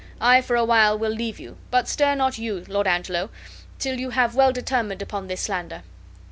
I 0.19 0.41
for 0.41 0.55
a 0.55 0.65
while 0.65 0.97
will 0.97 1.11
leave 1.11 1.39
you, 1.39 1.59
but 1.69 1.87
stir 1.87 2.15
not 2.15 2.39
you, 2.39 2.65
Lord 2.67 2.87
Angelo, 2.87 3.29
till 3.77 3.99
you 3.99 4.09
have 4.09 4.33
well 4.33 4.51
determined 4.51 5.03
upon 5.03 5.27
this 5.27 5.41
slander." 5.41 5.83